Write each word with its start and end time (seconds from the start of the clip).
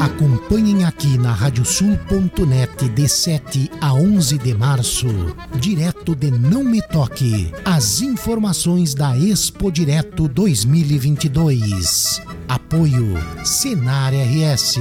Acompanhem 0.00 0.84
aqui 0.84 1.18
na 1.18 1.32
radiosul.net 1.32 2.88
de 2.90 3.08
7 3.08 3.70
a 3.80 3.94
11 3.94 4.38
de 4.38 4.54
março, 4.54 5.06
direto 5.58 6.14
de 6.14 6.30
Não 6.30 6.62
Me 6.62 6.80
Toque, 6.82 7.52
as 7.64 8.00
informações 8.00 8.94
da 8.94 9.16
Expo 9.18 9.72
Direto 9.72 10.28
2022. 10.28 12.22
Apoio 12.46 13.14
Senar 13.44 14.12
RS. 14.12 14.76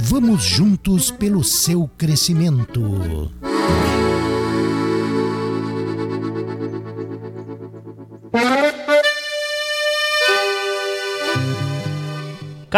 Vamos 0.00 0.44
juntos 0.44 1.10
pelo 1.10 1.42
seu 1.42 1.90
crescimento. 1.96 3.32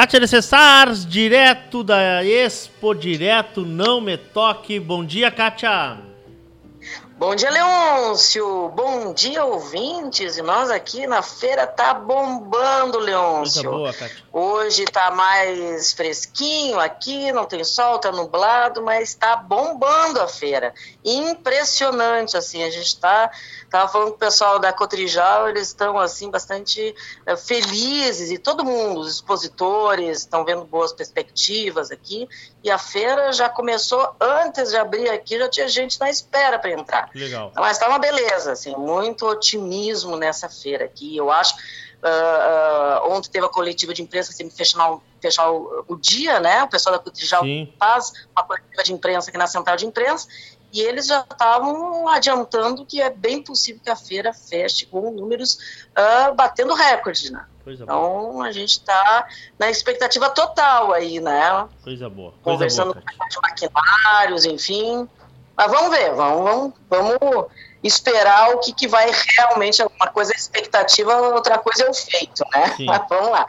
Kátia 0.01 0.19
Necessars, 0.19 1.05
direto 1.05 1.85
da 1.85 2.25
Expo, 2.25 2.95
direto 2.95 3.67
Não 3.67 4.01
Me 4.01 4.17
Toque. 4.17 4.81
Bom 4.81 5.05
dia, 5.05 5.31
Kátia. 5.31 5.99
Bom 7.21 7.35
dia, 7.35 7.51
Leôncio. 7.51 8.71
Bom 8.71 9.13
dia, 9.13 9.45
ouvintes. 9.45 10.39
E 10.39 10.43
nós 10.43 10.71
aqui 10.71 11.07
na 11.07 11.21
feira 11.21 11.67
tá 11.67 11.93
bombando, 11.93 12.99
Leôncio. 12.99 13.63
Coisa 13.63 13.77
boa, 13.77 13.93
Kátia. 13.93 14.25
Hoje 14.33 14.87
tá 14.87 15.11
mais 15.11 15.93
fresquinho 15.93 16.81
aqui, 16.81 17.31
não 17.31 17.45
tem 17.45 17.63
sol, 17.63 17.99
tá 17.99 18.11
nublado, 18.11 18.83
mas 18.83 19.15
tá 19.15 19.37
bombando 19.37 20.19
a 20.19 20.27
feira. 20.27 20.73
Impressionante, 21.05 22.39
assim, 22.39 22.63
a 22.63 22.71
gente 22.71 22.99
tá 22.99 23.31
Tava 23.71 23.89
falando 23.89 24.09
com 24.09 24.17
o 24.17 24.19
pessoal 24.19 24.59
da 24.59 24.73
Cotrijal, 24.73 25.49
eles 25.49 25.69
estão 25.69 25.97
assim 25.97 26.29
bastante 26.29 26.93
é, 27.25 27.37
felizes 27.37 28.33
e 28.33 28.37
todo 28.37 28.65
mundo, 28.65 28.99
os 29.01 29.15
expositores, 29.15 30.19
estão 30.19 30.45
vendo 30.45 30.65
boas 30.65 30.93
perspectivas 30.93 31.93
aqui. 31.93 32.29
E 32.65 32.71
a 32.71 32.77
feira 32.77 33.33
já 33.33 33.49
começou 33.49 34.17
antes 34.21 34.71
de 34.71 34.77
abrir 34.77 35.09
aqui, 35.09 35.39
já 35.39 35.49
tinha 35.49 35.69
gente 35.69 36.01
na 36.01 36.11
espera 36.11 36.59
para 36.59 36.73
entrar. 36.73 37.10
Legal. 37.15 37.53
Mas 37.55 37.73
está 37.73 37.89
uma 37.89 37.99
beleza, 37.99 38.53
assim, 38.53 38.75
muito 38.77 39.27
otimismo 39.27 40.17
nessa 40.17 40.49
feira 40.49 40.85
aqui. 40.85 41.17
Eu 41.17 41.31
acho 41.31 41.55
Uh, 42.01 43.07
uh, 43.07 43.13
ontem 43.13 43.29
teve 43.31 43.45
a 43.45 43.49
coletiva 43.51 43.93
de 43.93 44.01
imprensa, 44.01 44.33
sempre 44.33 44.57
fechar, 44.57 44.99
fechar 45.21 45.51
o, 45.51 45.85
o, 45.87 45.97
dia, 45.97 46.41
né? 46.41 46.63
O 46.65 46.69
pessoal 46.69 46.97
da 46.97 47.03
Cotrijal 47.03 47.43
faz 47.79 48.13
uma 48.35 48.43
coletiva 48.43 48.83
de 48.83 48.93
imprensa 48.95 49.29
aqui 49.29 49.37
na 49.37 49.47
central 49.47 49.77
de 49.77 49.85
imprensa 49.85 50.27
e 50.73 50.81
eles 50.81 51.07
já 51.07 51.21
estavam 51.21 52.09
adiantando 52.09 52.87
que 52.87 53.03
é 53.03 53.11
bem 53.11 53.43
possível 53.43 53.81
que 53.83 53.91
a 53.91 53.97
feira 53.97 54.33
feche 54.33 54.87
com 54.87 55.11
números 55.11 55.59
uh, 55.91 56.35
batendo 56.35 56.73
recorde, 56.75 57.31
né? 57.31 57.45
Coisa 57.65 57.85
então 57.85 58.33
boa. 58.33 58.47
a 58.47 58.53
gente 58.53 58.79
está 58.79 59.29
na 59.59 59.69
expectativa 59.69 60.31
total 60.31 60.93
aí, 60.93 61.21
né? 61.21 61.69
Coisa 61.83 62.09
boa. 62.09 62.31
Coisa 62.31 62.43
Conversando 62.43 62.95
boa, 62.95 63.05
com 63.05 63.27
os 63.27 63.37
maquinários, 63.43 64.45
enfim. 64.47 65.09
Mas 65.61 65.71
vamos 65.71 65.91
ver, 65.91 66.15
vamos, 66.15 66.43
vamos, 66.89 67.19
vamos 67.21 67.47
esperar 67.85 68.55
o 68.55 68.61
que, 68.61 68.73
que 68.73 68.89
vai 68.89 69.11
realmente. 69.37 69.83
Uma 69.83 70.07
coisa 70.07 70.33
é 70.33 70.37
expectativa, 70.37 71.15
outra 71.35 71.59
coisa 71.59 71.85
é 71.85 71.91
o 71.91 71.93
feito, 71.93 72.43
né? 72.55 72.75
Mas 72.81 73.03
vamos 73.11 73.31
lá. 73.31 73.47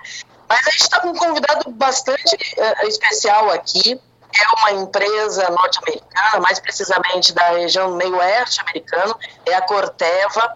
Mas 0.49 0.67
a 0.67 0.71
gente 0.71 0.81
está 0.81 0.99
com 0.99 1.07
um 1.07 1.15
convidado 1.15 1.71
bastante 1.71 2.35
uh, 2.35 2.85
especial 2.85 3.49
aqui 3.51 3.97
é 4.33 4.59
uma 4.59 4.81
empresa 4.81 5.49
norte-americana, 5.49 6.39
mais 6.41 6.59
precisamente 6.59 7.33
da 7.33 7.49
região 7.49 7.95
meio-oeste 7.95 8.61
americano, 8.61 9.17
é 9.45 9.53
a 9.53 9.61
Corteva. 9.61 10.53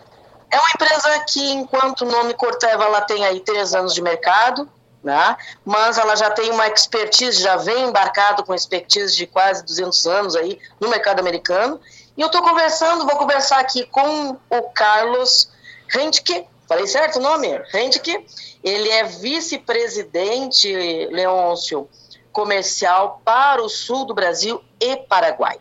É 0.50 0.60
uma 0.60 0.70
empresa 0.76 1.20
que, 1.28 1.52
enquanto 1.52 2.02
o 2.02 2.12
nome 2.12 2.34
Corteva, 2.34 2.84
ela 2.84 3.02
tem 3.02 3.26
aí 3.26 3.40
três 3.42 3.74
anos 3.74 3.94
de 3.94 4.02
mercado, 4.02 4.70
né? 5.06 5.38
mas 5.64 6.00
ela 6.00 6.16
já 6.16 6.32
tem 6.32 6.50
uma 6.50 6.68
expertise, 6.68 7.40
já 7.40 7.56
vem 7.58 7.84
embarcado 7.84 8.44
com 8.44 8.56
expertise 8.56 9.16
de 9.16 9.28
quase 9.28 9.64
200 9.64 10.08
anos 10.08 10.36
aí 10.36 10.60
no 10.80 10.90
mercado 10.90 11.20
americano. 11.20 11.80
E 12.18 12.22
eu 12.22 12.26
estou 12.26 12.42
conversando, 12.42 13.06
vou 13.06 13.16
conversar 13.16 13.60
aqui 13.60 13.86
com 13.86 14.36
o 14.50 14.62
Carlos 14.74 15.52
Rentke, 15.88 16.48
falei 16.68 16.88
certo 16.88 17.20
o 17.20 17.22
nome? 17.22 17.48
Rentke. 17.72 18.26
Ele 18.64 18.90
é 18.90 19.04
vice-presidente, 19.04 20.74
Leôncio, 21.12 21.88
comercial 22.32 23.22
para 23.24 23.62
o 23.62 23.70
sul 23.70 24.06
do 24.06 24.14
Brasil 24.16 24.60
e 24.80 24.98
Paraguai. 24.98 25.60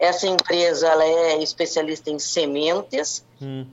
Essa 0.00 0.26
empresa 0.26 0.88
ela 0.88 1.04
é 1.04 1.40
especialista 1.40 2.10
em 2.10 2.18
sementes, 2.18 3.24
hum. 3.40 3.66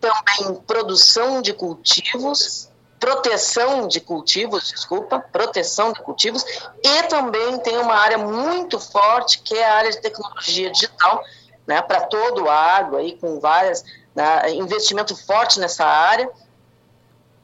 também 0.00 0.50
em 0.50 0.54
produção 0.56 1.40
de 1.40 1.52
cultivos, 1.52 2.67
proteção 2.98 3.86
de 3.86 4.00
cultivos, 4.00 4.68
desculpa, 4.68 5.20
proteção 5.32 5.92
de 5.92 6.00
cultivos, 6.00 6.44
e 6.82 7.02
também 7.04 7.58
tem 7.60 7.78
uma 7.78 7.94
área 7.94 8.18
muito 8.18 8.78
forte 8.78 9.40
que 9.40 9.54
é 9.56 9.66
a 9.66 9.74
área 9.74 9.90
de 9.90 10.00
tecnologia 10.00 10.70
digital, 10.70 11.22
né, 11.66 11.80
para 11.82 12.02
todo 12.02 12.44
o 12.44 12.50
agro, 12.50 12.96
aí, 12.96 13.16
com 13.18 13.38
várias, 13.40 13.84
né, 14.14 14.50
investimento 14.52 15.14
forte 15.14 15.60
nessa 15.60 15.84
área, 15.84 16.28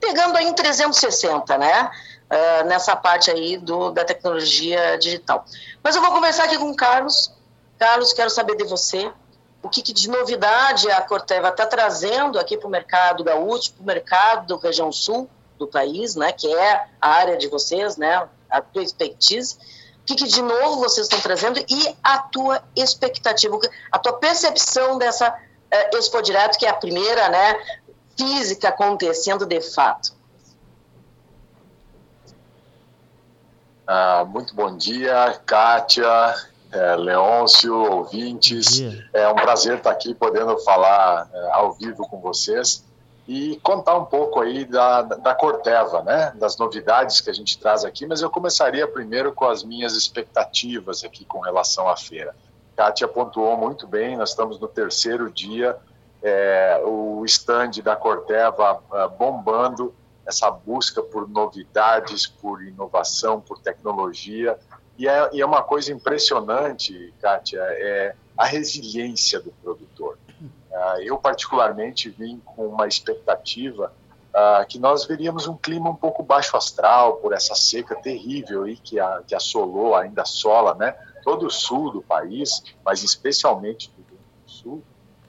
pegando 0.01 0.37
aí 0.37 0.47
em 0.47 0.53
360, 0.53 1.57
né? 1.59 1.91
uh, 2.31 2.67
nessa 2.67 2.97
parte 2.97 3.31
aí 3.31 3.57
do, 3.57 3.91
da 3.91 4.05
tecnologia 4.05 4.99
digital. 4.99 5.45
Mas 5.83 5.97
eu 5.97 6.03
vou 6.03 6.13
conversar 6.13 6.45
aqui 6.45 6.59
com 6.59 6.71
o 6.71 6.77
Carlos. 6.77 7.33
Carlos, 7.79 8.13
quero 8.13 8.31
saber 8.31 8.57
de 8.57 8.65
você 8.65 9.11
o 9.63 9.69
que, 9.69 9.83
que 9.83 9.93
de 9.93 10.11
novidade 10.11 10.91
a 10.91 11.01
Corteva 11.01 11.49
está 11.49 11.67
trazendo 11.67 12.39
aqui 12.39 12.57
para 12.57 12.69
o 12.69 12.71
mercado 12.71 13.25
gaúcho, 13.25 13.73
para 13.73 13.83
o 13.83 13.87
mercado 13.87 14.57
da 14.57 14.63
região 14.63 14.93
sul 14.93 15.29
do 15.59 15.67
país, 15.67 16.15
né, 16.17 16.33
que 16.33 16.53
é 16.53 16.87
a 17.01 17.09
área 17.09 17.37
de 17.37 17.49
vocês, 17.49 17.97
né, 17.97 18.29
a 18.51 18.61
tua 18.61 18.83
expertise. 18.83 19.57
O 20.03 20.05
que, 20.07 20.15
que 20.17 20.27
de 20.27 20.43
novo 20.43 20.81
vocês 20.81 21.07
estão 21.07 21.21
trazendo 21.21 21.59
e 21.69 21.97
a 22.03 22.19
tua 22.19 22.63
expectativa, 22.77 23.59
a 23.91 23.99
tua 23.99 24.15
percepção 24.15 24.99
dessa 24.99 25.31
uh, 25.31 25.97
Expo 25.97 26.21
Direto, 26.21 26.59
que 26.59 26.67
é 26.67 26.69
a 26.69 26.75
primeira, 26.75 27.29
né, 27.29 27.59
física 28.17 28.69
acontecendo 28.69 29.47
de 29.47 29.61
fato. 29.61 30.13
Ah, 33.87 34.25
muito 34.27 34.55
bom 34.55 34.77
dia, 34.77 35.39
Kátia, 35.45 36.35
é, 36.73 36.97
Leôncio, 36.97 37.75
ouvintes. 37.75 38.81
É 39.13 39.29
um 39.29 39.35
prazer 39.35 39.79
estar 39.79 39.91
aqui 39.91 40.15
podendo 40.15 40.59
falar 40.61 41.29
é, 41.33 41.51
ao 41.53 41.75
vivo 41.75 42.09
com 42.09 42.19
vocês 42.21 42.83
e 43.27 43.59
contar 43.63 43.97
um 43.97 44.05
pouco 44.05 44.41
aí 44.41 44.65
da, 44.65 45.03
da 45.03 45.35
Corteva, 45.35 46.03
né? 46.03 46.33
Das 46.37 46.59
novidades 46.59 47.21
que 47.21 47.31
a 47.31 47.33
gente 47.33 47.59
traz 47.59 47.85
aqui, 47.85 48.07
mas 48.07 48.21
eu 48.21 48.31
começaria 48.31 48.87
primeiro 48.87 49.33
com 49.33 49.47
as 49.47 49.65
minhas 49.65 49.95
expectativas 49.95 51.03
aqui 51.03 51.25
com 51.25 51.41
relação 51.41 51.89
à 51.89 51.97
feira. 51.97 52.35
Kátia 52.77 53.09
pontuou 53.09 53.57
muito 53.57 53.87
bem, 53.87 54.17
nós 54.17 54.31
estamos 54.31 54.59
no 54.59 54.69
terceiro 54.69 55.31
dia, 55.31 55.77
é, 56.23 56.83
o 56.85 57.25
stand 57.25 57.71
da 57.83 57.97
Corteva 57.97 58.83
é, 58.93 59.09
bombando, 59.09 59.95
essa 60.27 60.51
busca 60.51 61.03
por 61.03 61.29
novidades, 61.29 62.27
por 62.27 62.63
inovação, 62.63 63.41
por 63.41 63.59
tecnologia. 63.59 64.59
E 64.99 65.09
é, 65.09 65.31
e 65.33 65.41
é 65.41 65.47
uma 65.47 65.63
coisa 65.63 65.93
impressionante, 65.93 67.13
Kátia, 67.21 67.61
é 67.61 68.15
a 68.37 68.45
resiliência 68.45 69.41
do 69.41 69.51
produtor. 69.63 69.94
Uh, 70.85 71.01
eu, 71.03 71.17
particularmente, 71.17 72.11
vim 72.11 72.43
com 72.45 72.67
uma 72.67 72.87
expectativa 72.87 73.91
uh, 74.35 74.67
que 74.67 74.79
nós 74.79 75.07
veríamos 75.07 75.47
um 75.47 75.57
clima 75.57 75.89
um 75.89 75.95
pouco 75.95 76.23
baixo 76.23 76.57
astral 76.59 77.17
por 77.17 77.33
essa 77.33 77.55
seca 77.55 77.95
terrível 77.95 78.65
aí 78.65 78.77
que, 78.77 79.01
a, 79.01 79.23
que 79.27 79.35
assolou, 79.35 79.95
ainda 79.95 80.23
assola, 80.23 80.75
né, 80.75 80.95
todo 81.23 81.47
o 81.47 81.51
sul 81.51 81.91
do 81.91 82.03
país, 82.03 82.63
mas 82.85 83.03
especialmente 83.03 83.91
do 83.91 84.03
Rio 84.03 84.19
do 84.45 84.51
Sul. 84.51 84.83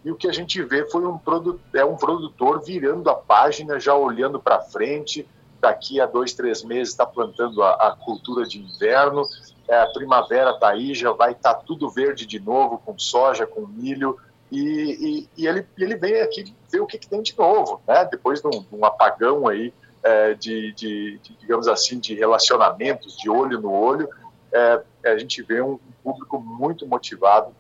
E 0.04 0.12
o 0.12 0.16
que 0.16 0.28
a 0.28 0.34
gente 0.34 0.62
vê 0.62 0.86
foi 0.90 1.06
um 1.06 1.18
produtor, 1.18 1.62
é 1.74 1.86
um 1.86 1.96
produtor 1.96 2.62
virando 2.62 3.10
a 3.10 3.16
página, 3.16 3.80
já 3.80 3.96
olhando 3.96 4.40
para 4.40 4.62
frente. 4.62 5.28
Daqui 5.62 6.02
a 6.02 6.06
dois, 6.06 6.34
três 6.34 6.64
meses 6.64 6.90
está 6.90 7.06
plantando 7.06 7.64
a, 7.64 7.72
a, 7.72 7.96
cultura 7.96 8.46
de 8.46 8.60
inverno. 8.60 9.24
É, 9.68 9.80
a 9.80 9.88
primavera 9.88 10.52
está 10.52 10.70
aí, 10.70 10.94
já 10.94 11.12
vai 11.12 11.32
estar 11.32 11.56
tá 11.56 11.62
tudo 11.62 11.90
verde 11.90 12.28
de 12.28 12.40
novo, 12.40 12.78
com 12.86 13.00
soja, 13.00 13.48
com 13.48 13.66
milho. 13.66 14.20
E, 14.52 14.60
e, 14.60 15.30
e 15.38 15.48
ele, 15.48 15.66
ele 15.78 15.96
vem 15.96 16.22
aqui 16.22 16.54
ver 16.72 16.80
o 16.80 16.86
que, 16.86 16.98
que 16.98 17.08
tem 17.08 17.22
de 17.22 17.38
novo, 17.38 17.82
né? 17.88 18.06
Depois 18.06 18.42
de 18.42 18.48
um, 18.48 18.62
de 18.62 18.76
um 18.76 18.86
apagão 18.86 19.48
aí 19.48 19.74
é, 20.04 20.34
de, 20.36 20.72
de, 20.74 21.20
de, 21.20 21.36
digamos 21.38 21.68
assim, 21.68 22.00
de 22.00 22.14
relacionamentos, 22.14 23.18
de 23.18 23.30
olho 23.30 23.60
no 23.60 23.72
olho, 23.72 24.08
é, 24.54 24.82
a 25.06 25.18
gente 25.18 25.42
vê 25.42 25.62
um 25.62 25.80
público 26.04 26.40
muito 26.40 26.88
motivado 26.88 27.54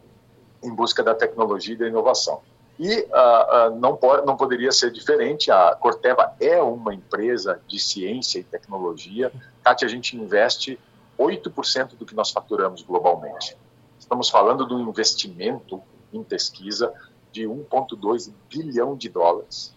em 0.64 0.74
busca 0.74 1.04
da 1.04 1.16
tecnologia 1.16 1.74
e 1.74 1.78
da 1.78 1.88
inovação. 1.88 2.42
E 2.78 3.00
uh, 3.00 3.70
uh, 3.70 3.80
não, 3.80 3.96
pode, 3.96 4.26
não 4.26 4.36
poderia 4.36 4.72
ser 4.72 4.92
diferente, 4.92 5.50
a 5.50 5.76
Corteva 5.76 6.34
é 6.40 6.62
uma 6.62 6.94
empresa 6.94 7.62
de 7.68 7.80
ciência 7.80 8.40
e 8.40 8.44
tecnologia. 8.44 9.32
Tati, 9.64 9.86
a 9.86 9.88
gente 9.88 10.18
investe 10.18 10.78
8% 11.18 11.96
do 11.96 12.06
que 12.06 12.14
nós 12.14 12.32
faturamos 12.32 12.82
globalmente. 12.82 13.56
Estamos 13.98 14.30
falando 14.30 14.68
de 14.68 14.74
um 14.74 14.90
investimento 14.90 15.82
em 16.14 16.24
pesquisa 16.24 16.94
de 17.32 17.44
1,2 17.44 18.32
bilhão 18.50 18.96
de 18.96 19.10
dólares. 19.10 19.74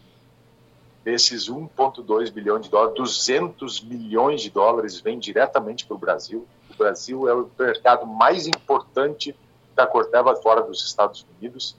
desses 1.05 1.49
1,2 1.49 2.31
bilhão 2.31 2.61
de 2.61 2.69
dólares, 2.69 2.95
200 2.97 3.83
milhões 3.83 4.43
de 4.43 4.51
dólares 4.51 5.01
vêm 5.01 5.19
diretamente 5.19 5.87
para 5.87 5.97
o 5.97 5.99
Brasil. 5.99 6.47
O 6.71 6.77
Brasil 6.77 7.27
é 7.29 7.35
o 7.35 7.51
mercado 7.59 8.07
mais 8.07 8.47
importante 8.47 9.35
da 9.75 9.87
Corteva 9.87 10.37
fora 10.37 10.61
dos 10.61 10.85
Estados 10.85 11.25
Unidos, 11.39 11.77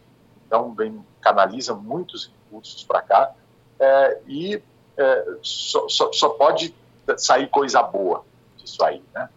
então 0.47 0.73
vem, 0.73 1.05
canaliza 1.21 1.75
muitos 1.75 2.31
recursos 2.45 2.83
para 2.83 3.01
cá 3.01 3.35
é, 3.79 4.21
e 4.27 4.61
é, 4.97 5.25
só, 5.41 5.87
só, 5.87 6.11
só, 6.11 6.29
pode 6.29 6.75
sair 7.17 7.47
coisa 7.49 7.81
boa 7.81 8.25
disso 8.57 8.83
aí, 8.83 9.01
né? 9.13 9.29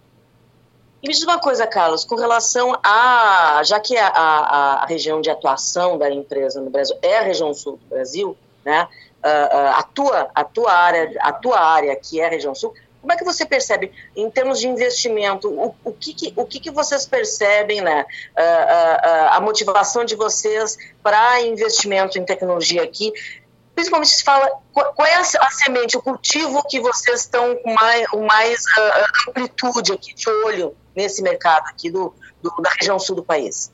E 1.03 1.09
me 1.09 1.15
diz 1.15 1.25
uma 1.25 1.41
coisa, 1.41 1.67
Carlos, 1.67 2.05
com 2.05 2.15
relação 2.15 2.79
a, 2.81 3.61
já 3.65 3.81
que 3.81 3.97
a, 3.97 4.07
a, 4.07 4.83
a 4.85 4.87
região 4.87 5.21
de 5.21 5.31
atuação 5.31 5.99
da 5.99 6.09
empresa 6.09 6.61
no 6.61 6.71
Brasil 6.71 6.97
é 7.03 7.19
a 7.19 7.23
região 7.23 7.53
sul 7.53 7.77
do 7.77 7.87
Brasil, 7.87 8.37
né? 8.65 8.89
A, 9.25 9.83
tua, 9.83 10.31
a, 10.35 10.45
tua 10.45 10.73
área, 10.73 11.13
a 11.21 11.33
tua 11.33 11.61
área, 11.61 11.95
que 11.95 12.21
é 12.21 12.27
a 12.27 12.29
região 12.29 12.55
sul, 12.55 12.75
como 13.01 13.13
é 13.13 13.17
que 13.17 13.25
você 13.25 13.45
percebe, 13.45 13.93
em 14.15 14.31
termos 14.31 14.61
de 14.61 14.69
investimento, 14.69 15.49
o, 15.49 15.75
o, 15.85 15.93
que, 15.93 16.15
que, 16.15 16.33
o 16.37 16.47
que, 16.47 16.61
que 16.61 16.71
vocês 16.71 17.05
percebem, 17.05 17.81
né? 17.81 18.07
Uh, 18.37 18.41
uh, 18.41 19.29
a 19.31 19.41
motivação 19.41 20.05
de 20.05 20.15
vocês 20.15 20.79
para 21.03 21.43
investimento 21.43 22.17
em 22.17 22.25
tecnologia 22.25 22.83
aqui? 22.85 23.13
Principalmente 23.75 24.11
se 24.11 24.23
fala, 24.23 24.49
qual, 24.73 25.07
é 25.07 25.15
a, 25.15 25.21
a, 25.21 25.51
semente, 25.51 25.97
o 25.97 26.03
cultivo 26.03 26.63
que 26.69 26.79
vocês 26.79 27.23
estão 27.23 27.57
com 27.57 27.75
mais, 27.75 28.09
com 28.09 28.25
mais 28.25 28.65
amplitude 29.29 29.93
aqui, 29.93 30.15
de 30.15 30.29
olho 30.29 30.77
nesse 30.95 31.23
mercado 31.23 31.67
aqui 31.69 31.91
do, 31.91 32.15
do 32.43 32.51
da 32.61 32.71
região 32.71 32.99
sul 32.99 33.17
do 33.17 33.23
país? 33.23 33.73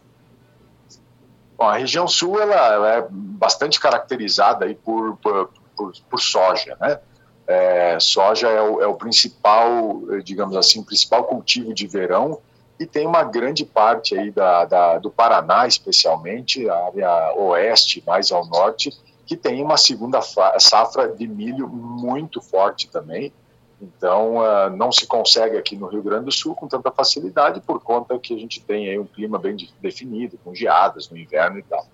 Bom, 1.56 1.64
a 1.64 1.76
região 1.76 2.06
sul 2.06 2.40
ela, 2.40 2.54
ela 2.54 2.94
é 2.96 3.06
bastante 3.10 3.80
caracterizada 3.80 4.64
aí 4.64 4.74
por, 4.74 5.16
por, 5.16 5.50
por, 5.76 5.92
por 6.08 6.20
soja, 6.20 6.76
né? 6.80 7.00
É, 7.46 7.98
soja 7.98 8.48
é 8.48 8.60
o, 8.60 8.82
é 8.82 8.86
o, 8.86 8.94
principal, 8.94 10.02
digamos 10.22 10.54
assim, 10.54 10.82
principal 10.82 11.24
cultivo 11.24 11.72
de 11.72 11.86
verão 11.86 12.40
e 12.78 12.86
tem 12.86 13.06
uma 13.06 13.24
grande 13.24 13.64
parte 13.64 14.16
aí 14.16 14.30
da, 14.30 14.66
da, 14.66 14.98
do 14.98 15.10
Paraná, 15.10 15.66
especialmente, 15.66 16.68
a 16.68 16.86
área 16.86 17.34
oeste, 17.36 18.04
mais 18.06 18.30
ao 18.30 18.46
norte, 18.46 18.90
que 19.26 19.36
tem 19.36 19.62
uma 19.62 19.76
segunda 19.76 20.20
safra 20.22 21.08
de 21.08 21.26
milho 21.26 21.68
muito 21.68 22.40
forte 22.40 22.88
também, 22.88 23.32
então, 23.80 24.38
uh, 24.38 24.70
não 24.76 24.90
se 24.90 25.06
consegue 25.06 25.56
aqui 25.56 25.76
no 25.76 25.86
Rio 25.86 26.02
Grande 26.02 26.24
do 26.24 26.32
Sul 26.32 26.54
com 26.54 26.66
tanta 26.66 26.90
facilidade 26.90 27.60
por 27.60 27.80
conta 27.80 28.18
que 28.18 28.34
a 28.34 28.38
gente 28.38 28.60
tem 28.60 28.88
aí 28.88 28.98
um 28.98 29.06
clima 29.06 29.38
bem 29.38 29.56
definido, 29.80 30.38
com 30.42 30.54
geadas 30.54 31.08
no 31.08 31.16
inverno 31.16 31.58
e 31.58 31.62
tal. 31.62 31.86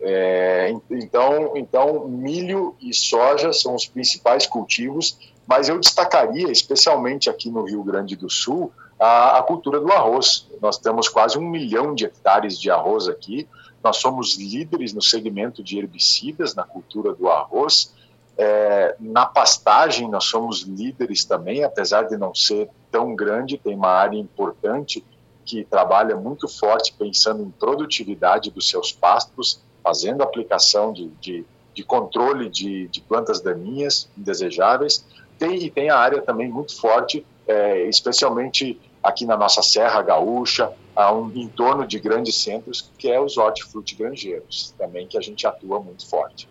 É, 0.00 0.74
então, 0.90 1.56
então, 1.56 2.06
milho 2.06 2.76
e 2.80 2.92
soja 2.92 3.52
são 3.52 3.74
os 3.74 3.86
principais 3.86 4.46
cultivos, 4.46 5.18
mas 5.46 5.68
eu 5.68 5.78
destacaria, 5.78 6.50
especialmente 6.50 7.30
aqui 7.30 7.48
no 7.48 7.64
Rio 7.64 7.82
Grande 7.82 8.16
do 8.16 8.28
Sul, 8.28 8.72
a, 8.98 9.38
a 9.38 9.42
cultura 9.42 9.80
do 9.80 9.90
arroz. 9.92 10.48
Nós 10.60 10.78
temos 10.78 11.08
quase 11.08 11.38
um 11.38 11.48
milhão 11.48 11.94
de 11.94 12.04
hectares 12.04 12.58
de 12.58 12.70
arroz 12.70 13.08
aqui, 13.08 13.48
nós 13.82 13.98
somos 13.98 14.36
líderes 14.36 14.92
no 14.92 15.00
segmento 15.00 15.62
de 15.62 15.78
herbicidas 15.78 16.56
na 16.56 16.64
cultura 16.64 17.14
do 17.14 17.28
arroz, 17.28 17.94
é, 18.38 18.94
na 19.00 19.24
pastagem, 19.24 20.08
nós 20.08 20.24
somos 20.24 20.62
líderes 20.62 21.24
também, 21.24 21.64
apesar 21.64 22.02
de 22.02 22.16
não 22.18 22.34
ser 22.34 22.68
tão 22.90 23.14
grande, 23.14 23.56
tem 23.56 23.74
uma 23.74 23.88
área 23.88 24.18
importante 24.18 25.02
que 25.44 25.64
trabalha 25.64 26.16
muito 26.16 26.48
forte 26.48 26.92
pensando 26.92 27.42
em 27.42 27.50
produtividade 27.50 28.50
dos 28.50 28.68
seus 28.68 28.92
pastos, 28.92 29.60
fazendo 29.82 30.22
aplicação 30.22 30.92
de, 30.92 31.08
de, 31.20 31.46
de 31.72 31.82
controle 31.84 32.50
de, 32.50 32.88
de, 32.88 33.00
plantas 33.00 33.40
daninhas 33.40 34.08
indesejáveis. 34.18 35.06
Tem, 35.38 35.56
e 35.56 35.70
tem 35.70 35.88
a 35.88 35.96
área 35.96 36.20
também 36.20 36.48
muito 36.48 36.78
forte, 36.78 37.24
é, 37.46 37.88
especialmente 37.88 38.78
aqui 39.02 39.24
na 39.24 39.36
nossa 39.36 39.62
Serra 39.62 40.02
Gaúcha, 40.02 40.72
a 40.94 41.12
um, 41.14 41.30
em 41.34 41.48
torno 41.48 41.86
de 41.86 41.98
grandes 41.98 42.42
centros, 42.42 42.90
que 42.98 43.08
é 43.08 43.20
os 43.20 43.36
hortifrutigranjeiros, 43.38 44.74
também 44.76 45.06
que 45.06 45.16
a 45.16 45.20
gente 45.20 45.46
atua 45.46 45.80
muito 45.80 46.08
forte 46.08 46.48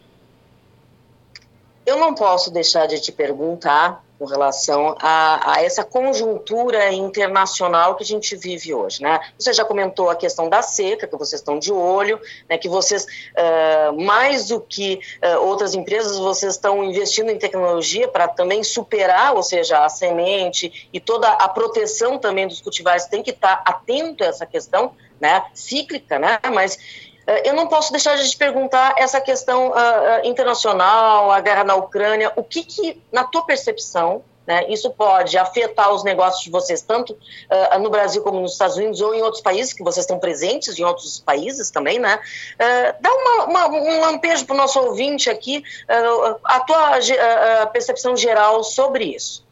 eu 1.85 1.97
não 1.97 2.13
posso 2.13 2.51
deixar 2.51 2.87
de 2.87 2.99
te 2.99 3.11
perguntar 3.11 4.03
com 4.17 4.25
relação 4.25 4.95
a, 4.99 5.55
a, 5.55 5.63
essa 5.63 5.83
conjuntura 5.83 6.91
internacional 6.93 7.95
que 7.95 8.03
a 8.03 8.05
gente 8.05 8.35
vive 8.35 8.73
hoje, 8.73 9.01
né? 9.01 9.19
Você 9.37 9.53
já 9.53 9.65
comentou 9.65 10.09
a 10.09 10.15
questão 10.15 10.49
da 10.49 10.61
seca, 10.61 11.05
que 11.05 11.17
vocês 11.17 11.41
estão 11.41 11.59
de 11.59 11.71
olho, 11.71 12.19
né? 12.49 12.57
Que 12.57 12.69
vocês, 12.69 13.05
uh, 13.05 14.01
mais 14.01 14.47
do 14.47 14.61
que 14.61 14.99
uh, 15.21 15.41
outras 15.45 15.75
empresas, 15.75 16.17
vocês 16.17 16.53
estão 16.53 16.83
investindo 16.83 17.29
em 17.29 17.37
tecnologia 17.37 18.07
para 18.07 18.27
também 18.27 18.63
superar, 18.63 19.35
ou 19.35 19.43
seja, 19.43 19.83
a 19.83 19.89
semente 19.89 20.89
e 20.93 20.99
toda 20.99 21.27
a 21.27 21.49
proteção 21.49 22.17
também 22.17 22.47
dos 22.47 22.61
cultivares 22.61 23.05
tem 23.05 23.21
que 23.21 23.31
estar 23.31 23.61
atento 23.65 24.23
a 24.23 24.27
essa 24.27 24.45
questão, 24.45 24.93
né? 25.19 25.43
Cíclica, 25.53 26.17
né? 26.17 26.39
Mas 26.53 26.77
eu 27.43 27.53
não 27.53 27.67
posso 27.67 27.91
deixar 27.91 28.15
de 28.15 28.29
te 28.29 28.37
perguntar 28.37 28.95
essa 28.97 29.19
questão 29.19 29.69
uh, 29.69 30.25
internacional, 30.25 31.31
a 31.31 31.39
guerra 31.39 31.63
na 31.63 31.75
Ucrânia, 31.75 32.31
o 32.35 32.43
que, 32.43 32.63
que 32.63 33.01
na 33.11 33.23
tua 33.23 33.45
percepção, 33.45 34.23
né, 34.45 34.63
isso 34.69 34.91
pode 34.91 35.35
afetar 35.35 35.91
os 35.91 36.03
negócios 36.03 36.43
de 36.43 36.51
vocês, 36.51 36.83
tanto 36.83 37.13
uh, 37.13 37.79
no 37.79 37.89
Brasil 37.89 38.21
como 38.21 38.39
nos 38.39 38.51
Estados 38.51 38.77
Unidos 38.77 39.01
ou 39.01 39.15
em 39.15 39.23
outros 39.23 39.41
países, 39.41 39.73
que 39.73 39.83
vocês 39.83 40.03
estão 40.03 40.19
presentes 40.19 40.77
em 40.77 40.83
outros 40.83 41.19
países 41.19 41.71
também, 41.71 41.97
né? 41.97 42.19
Uh, 42.53 43.01
dá 43.01 43.11
uma, 43.11 43.45
uma, 43.45 43.67
um 43.69 44.01
lampejo 44.01 44.45
para 44.45 44.53
o 44.53 44.57
nosso 44.57 44.79
ouvinte 44.79 45.29
aqui, 45.29 45.63
a 46.43 46.59
tua 46.59 47.67
percepção 47.73 48.15
geral 48.15 48.63
sobre 48.63 49.05
isso. 49.05 49.43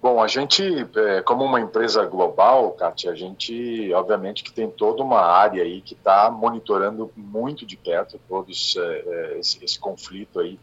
Bom, 0.00 0.22
a 0.22 0.28
gente, 0.28 0.62
é, 0.94 1.22
como 1.22 1.44
uma 1.44 1.60
empresa 1.60 2.06
global, 2.06 2.70
Kátia, 2.72 3.10
a 3.10 3.14
gente, 3.16 3.92
obviamente, 3.92 4.44
que 4.44 4.52
tem 4.52 4.70
toda 4.70 5.02
uma 5.02 5.20
área 5.20 5.62
aí 5.64 5.80
que 5.80 5.94
está 5.94 6.30
monitorando 6.30 7.10
muito 7.16 7.66
de 7.66 7.76
perto 7.76 8.20
todo 8.28 8.48
esse, 8.52 8.78
é, 8.78 9.38
esse, 9.40 9.64
esse 9.64 9.76
conflito 9.76 10.38
aí 10.38 10.58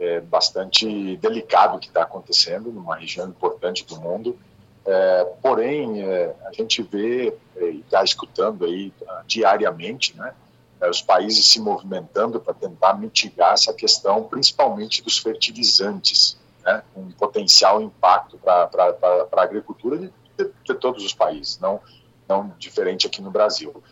é, 0.00 0.20
bastante 0.20 1.16
delicado 1.18 1.78
que 1.78 1.86
está 1.86 2.02
acontecendo 2.02 2.72
numa 2.72 2.96
região 2.96 3.28
importante 3.28 3.86
do 3.86 4.00
mundo. 4.00 4.36
É, 4.84 5.24
porém, 5.40 6.02
é, 6.02 6.34
a 6.44 6.52
gente 6.52 6.82
vê 6.82 7.32
é, 7.56 7.70
e 7.70 7.80
está 7.80 8.02
escutando 8.02 8.64
aí 8.64 8.92
diariamente, 9.28 10.16
né, 10.16 10.34
os 10.90 11.00
países 11.00 11.46
se 11.46 11.60
movimentando 11.60 12.40
para 12.40 12.52
tentar 12.52 12.94
mitigar 12.94 13.52
essa 13.52 13.72
questão, 13.72 14.24
principalmente 14.24 15.04
dos 15.04 15.18
fertilizantes 15.18 16.36
né, 16.64 16.82
um 16.96 17.10
potencial 17.10 17.80
impacto 17.80 18.38
para 18.38 18.68
a 19.32 19.42
agricultura 19.42 19.98
de, 19.98 20.12
de, 20.38 20.50
de, 20.64 20.74
todos 20.74 21.04
os 21.04 21.12
países, 21.12 21.58
não, 21.58 21.80
não 22.28 22.52
diferente 22.58 23.06
aqui 23.06 23.20
no 23.20 23.30
Brasil. 23.30 23.82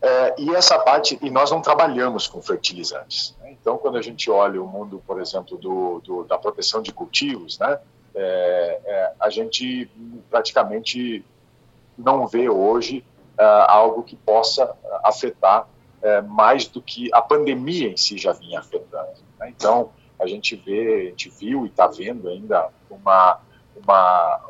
É, 0.00 0.34
e 0.38 0.54
essa 0.54 0.78
parte, 0.78 1.18
e 1.22 1.30
nós 1.30 1.50
não 1.50 1.60
trabalhamos 1.60 2.26
com 2.26 2.42
fertilizantes. 2.42 3.36
Né? 3.40 3.52
Então, 3.52 3.78
quando 3.78 3.96
a 3.96 4.02
gente 4.02 4.30
olha 4.30 4.60
o 4.60 4.66
mundo, 4.66 5.02
por 5.06 5.20
exemplo, 5.20 5.56
do, 5.56 6.00
do 6.00 6.24
da 6.24 6.36
proteção 6.36 6.82
de 6.82 6.92
cultivos, 6.92 7.58
né, 7.58 7.78
é, 8.14 8.80
é, 8.84 9.12
a 9.20 9.30
gente 9.30 9.90
praticamente 10.28 11.24
não 11.96 12.26
vê 12.26 12.48
hoje 12.48 13.04
é, 13.38 13.44
algo 13.68 14.02
que 14.02 14.16
possa 14.16 14.74
afetar 15.04 15.68
é, 16.02 16.20
mais 16.20 16.66
do 16.66 16.82
que 16.82 17.08
a 17.14 17.22
pandemia 17.22 17.88
em 17.88 17.96
si 17.96 18.18
já 18.18 18.32
vinha 18.32 18.58
afetando. 18.58 19.12
Né? 19.38 19.48
Então, 19.56 19.90
a 20.22 20.26
gente 20.26 20.54
vê, 20.54 21.06
a 21.06 21.10
gente 21.10 21.28
viu 21.30 21.66
e 21.66 21.68
está 21.68 21.86
vendo 21.88 22.28
ainda 22.28 22.70
uma, 22.88 23.40
uma 23.76 24.40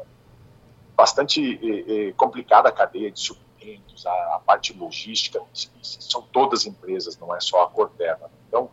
bastante 0.94 2.14
complicada 2.16 2.70
cadeia 2.70 3.10
de 3.10 3.18
suprimentos, 3.18 4.06
a, 4.06 4.36
a, 4.36 4.40
parte 4.44 4.76
logística, 4.76 5.40
são 5.82 6.22
todas 6.30 6.66
empresas, 6.66 7.18
não 7.18 7.34
é 7.34 7.40
só 7.40 7.62
a 7.62 7.70
Corteva. 7.70 8.30
Então, 8.46 8.68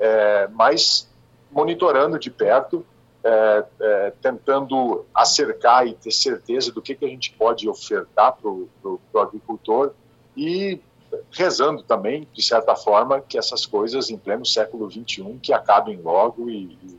é, 0.00 0.48
mas 0.48 1.12
monitorando 1.50 2.18
de 2.18 2.30
perto, 2.30 2.84
é, 3.22 3.64
é, 3.80 4.12
tentando 4.22 5.04
acercar 5.14 5.86
e 5.86 5.94
ter 5.94 6.12
certeza 6.12 6.72
do 6.72 6.80
que, 6.80 6.94
que 6.94 7.04
a 7.04 7.08
gente 7.08 7.32
pode 7.32 7.68
ofertar 7.68 8.36
para 8.36 8.48
o 8.48 9.00
agricultor 9.16 9.92
e 10.36 10.80
rezando 11.30 11.82
também, 11.82 12.26
de 12.32 12.42
certa 12.42 12.74
forma, 12.74 13.20
que 13.20 13.38
essas 13.38 13.66
coisas 13.66 14.10
em 14.10 14.16
pleno 14.16 14.44
século 14.44 14.90
XXI 14.90 15.38
que 15.42 15.52
acabem 15.52 16.00
logo 16.00 16.48
e, 16.48 16.78
e 16.82 16.98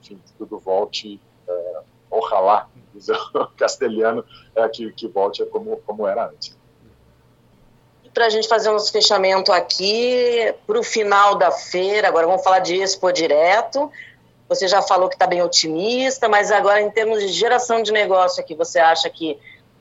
enfim, 0.00 0.20
tudo 0.36 0.58
volte, 0.58 1.20
é, 1.46 1.80
ojalá, 2.10 2.68
diz 2.94 3.08
o 3.08 3.46
castelhano, 3.56 4.24
é, 4.54 4.68
que, 4.68 4.90
que 4.92 5.06
volte 5.06 5.44
como, 5.46 5.76
como 5.86 6.06
era 6.06 6.26
antes. 6.26 6.56
Para 8.14 8.26
a 8.26 8.30
gente 8.30 8.48
fazer 8.48 8.70
um 8.70 8.80
fechamento 8.80 9.52
aqui, 9.52 10.52
para 10.66 10.78
o 10.80 10.82
final 10.82 11.36
da 11.36 11.52
feira, 11.52 12.08
agora 12.08 12.26
vamos 12.26 12.42
falar 12.42 12.58
de 12.58 12.74
Expo 12.74 13.12
Direto, 13.12 13.92
você 14.48 14.66
já 14.66 14.80
falou 14.80 15.08
que 15.08 15.14
está 15.14 15.26
bem 15.26 15.42
otimista, 15.42 16.28
mas 16.28 16.50
agora 16.50 16.80
em 16.80 16.90
termos 16.90 17.20
de 17.20 17.28
geração 17.28 17.82
de 17.82 17.92
negócio 17.92 18.42
aqui, 18.42 18.54
você 18.54 18.78
acha 18.78 19.08
que 19.10 19.38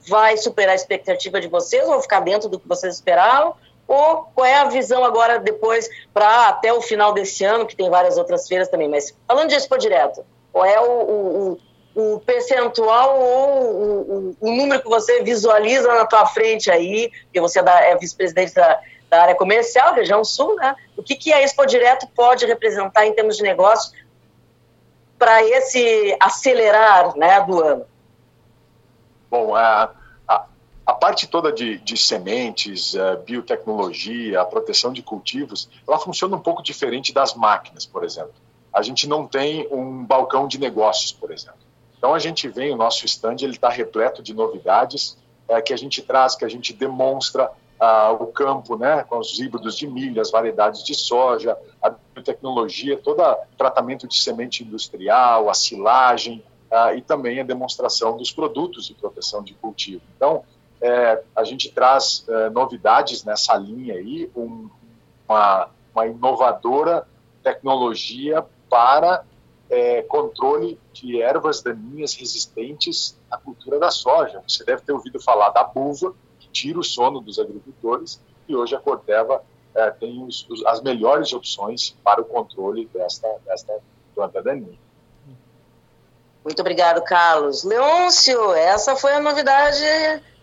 vai 0.08 0.38
superar 0.38 0.74
a 0.74 0.75
expectativa 0.75 1.39
de 1.39 1.48
vocês 1.48 1.88
ou 1.88 2.01
ficar 2.01 2.20
dentro 2.20 2.50
do 2.50 2.60
que 2.60 2.67
vocês 2.67 2.96
esperavam? 2.96 3.56
Ou 3.88 4.27
qual 4.36 4.46
é 4.46 4.56
a 4.56 4.65
visão 4.65 5.03
agora, 5.03 5.39
depois, 5.39 5.89
para 6.13 6.50
até 6.50 6.74
o 6.74 6.82
final 6.82 7.13
desse 7.13 7.46
ano, 7.46 7.65
que 7.65 7.75
tem 7.75 7.89
várias 7.89 8.17
outras 8.17 8.48
feiras 8.48 8.67
também, 8.67 8.89
mas 8.89 9.15
falando 9.25 9.50
de 9.50 9.56
Expo 9.56 9.77
Direto, 9.77 10.25
qual 10.51 10.65
é 10.65 10.82
o, 10.82 11.58
o, 11.96 12.13
o 12.15 12.20
percentual 12.20 13.17
ou 13.17 13.72
o, 13.72 14.36
o, 14.41 14.51
número 14.51 14.82
que 14.82 14.89
você 14.89 15.24
visualiza 15.24 15.88
na 15.88 16.06
tua 16.06 16.25
frente 16.25 16.70
aí, 16.70 17.10
porque 17.24 17.39
você 17.39 17.60
é, 17.60 17.91
é 17.91 17.96
vice-presidente 17.96 18.53
da, 18.53 18.79
da, 19.10 19.22
área 19.22 19.36
comercial, 19.36 19.94
região 19.94 20.24
sul, 20.24 20.56
né? 20.56 20.75
O 20.98 21.01
que, 21.01 21.15
que 21.15 21.32
a 21.32 21.41
Expo 21.41 21.65
Direto 21.65 22.08
pode 22.13 22.46
representar 22.46 23.06
em 23.06 23.13
termos 23.13 23.38
de 23.38 23.44
negócios 23.44 23.94
para 25.17 25.44
esse 25.44 26.15
acelerar 26.20 27.15
né, 27.15 27.39
do 27.41 27.63
ano? 27.63 27.86
Bom, 29.32 29.56
a, 29.56 29.91
a, 30.88 30.94
parte 30.94 31.27
toda 31.27 31.51
de, 31.51 31.77
de 31.79 31.98
sementes, 31.98 32.94
uh, 32.94 33.22
biotecnologia, 33.25 34.41
a 34.41 34.46
proteção 34.46 34.94
de 34.94 35.01
cultivos, 35.01 35.70
ela 35.86 36.00
funciona 36.00 36.36
um 36.36 36.39
pouco 36.39 36.63
diferente 36.63 37.13
das 37.13 37.36
máquinas, 37.36 37.86
por 37.86 38.06
exemplo. 38.06 38.34
A 38.74 38.82
gente 38.82 39.08
não 39.08 39.27
tem 39.27 39.67
um 39.70 40.06
balcão 40.06 40.48
de 40.48 40.58
negócios, 40.58 41.12
por 41.12 41.32
exemplo. 41.32 41.60
Então 41.98 42.13
a 42.13 42.20
gente 42.20 42.48
vem, 42.48 42.72
o 42.72 42.77
nosso 42.77 43.06
stand 43.06 43.38
ele 43.41 43.53
está 43.53 43.70
repleto 43.70 44.24
de 44.24 44.34
novidades 44.34 45.17
é, 45.48 45.62
que 45.62 45.74
a 45.74 45.77
gente 45.77 46.01
traz, 46.01 46.36
que 46.36 46.46
a 46.46 46.50
gente 46.50 46.74
demonstra 46.74 47.51
ah, 47.79 48.12
o 48.12 48.27
campo, 48.27 48.77
né, 48.77 49.03
com 49.03 49.17
os 49.20 49.39
híbridos 49.39 49.75
de 49.75 49.88
milho, 49.88 50.22
as 50.22 50.32
variedades 50.32 50.84
de 50.84 50.96
soja, 50.96 51.58
a 51.82 51.89
biotecnologia, 51.89 52.98
todo 52.98 53.22
tratamento 53.58 54.08
de 54.08 54.22
semente 54.22 54.63
industrial, 54.63 55.50
a 55.50 55.53
silagem, 55.53 56.44
ah, 56.72 56.94
e 56.94 57.01
também 57.01 57.39
a 57.39 57.44
demonstração 57.44 58.17
dos 58.17 58.32
produtos 58.32 58.88
de 58.88 58.94
proteção 58.94 59.44
de 59.44 59.53
cultivo. 59.53 60.01
Então, 60.15 60.44
é, 60.81 61.24
a 61.36 61.43
gente 61.43 61.72
traz 61.72 62.25
é, 62.27 62.50
novidades 62.50 63.24
nessa 63.24 63.55
linha 63.55 63.96
aí, 63.96 64.29
um, 64.36 64.69
uma, 65.27 65.69
uma, 65.93 66.07
inovadora 66.07 67.07
tecnologia 67.41 68.46
para 68.69 69.24
é, 69.69 70.01
controle 70.03 70.79
de 70.93 71.22
ervas 71.22 71.62
daninhas 71.62 72.13
resistentes 72.13 73.19
à 73.29 73.38
cultura 73.38 73.79
da 73.79 73.89
soja. 73.89 74.41
Você 74.48 74.63
deve 74.63 74.81
ter 74.84 74.91
ouvido 74.91 75.19
falar 75.19 75.50
da 75.50 75.63
buva, 75.63 76.13
que 76.39 76.48
tira 76.50 76.79
o 76.79 76.84
sono 76.84 77.19
dos 77.19 77.39
agricultores, 77.39 78.22
e 78.48 78.55
hoje 78.55 78.75
a 78.75 78.79
Corteva 78.79 79.43
é, 79.75 79.89
tem 79.91 80.24
os, 80.24 80.48
os, 80.50 80.65
as 80.65 80.81
melhores 80.81 81.34
opções 81.34 81.96
para 82.03 82.22
o 82.22 82.25
controle 82.25 82.88
desta, 82.93 83.27
desta 83.46 83.79
planta 84.13 84.41
daninha. 84.41 84.77
Muito 86.43 86.62
obrigado, 86.62 87.03
Carlos. 87.03 87.63
Leôncio, 87.63 88.53
essa 88.53 88.96
foi 88.96 89.12
a 89.12 89.19
novidade 89.19 89.84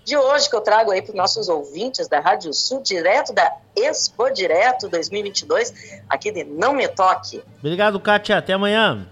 de 0.05 0.17
hoje 0.17 0.49
que 0.49 0.55
eu 0.55 0.61
trago 0.61 0.91
aí 0.91 1.01
para 1.01 1.11
os 1.11 1.17
nossos 1.17 1.49
ouvintes 1.49 2.07
da 2.09 2.21
Rádio 2.21 2.53
Sul, 2.53 2.83
direto 2.83 3.33
da 3.33 3.51
Expo 3.75 4.31
Direto 4.31 4.89
2022, 4.89 6.03
aqui 6.09 6.31
de 6.31 6.45
Não 6.45 6.75
Me 6.75 6.87
Toque. 6.89 7.43
Obrigado, 7.59 7.99
Kátia. 7.99 8.39
Até 8.39 8.53
amanhã. 8.53 9.09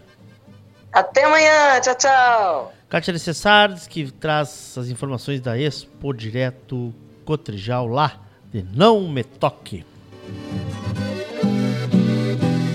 Até 0.93 1.25
amanhã. 1.25 1.81
Tchau, 1.81 1.95
tchau. 1.95 2.73
Kátia 2.89 3.13
Necessares, 3.13 3.87
que 3.87 4.13
traz 4.13 4.77
as 4.77 4.89
informações 4.89 5.41
da 5.41 5.59
Expo 5.59 6.13
Direto 6.13 6.95
Cotrijal 7.25 7.87
lá 7.87 8.21
de 8.53 8.63
Não 8.63 9.09
Me 9.09 9.25
Toque. 9.25 9.87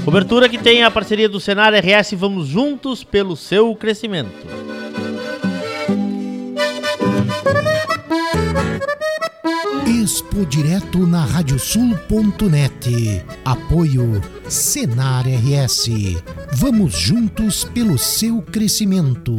Cobertura 0.03 0.49
que 0.49 0.57
tem 0.57 0.83
a 0.83 0.89
parceria 0.89 1.29
do 1.29 1.39
Senar 1.39 1.73
RS 1.73 2.13
Vamos 2.13 2.47
Juntos 2.47 3.03
pelo 3.03 3.35
seu 3.35 3.75
crescimento. 3.75 4.66
Expo 10.07 10.45
direto 10.45 11.05
na 11.05 11.25
radiosul.net. 11.25 13.25
Apoio 13.43 14.21
Senar 14.47 15.25
RS. 15.27 15.89
Vamos 16.53 16.97
juntos 16.97 17.65
pelo 17.65 17.97
seu 17.97 18.41
crescimento. 18.41 19.35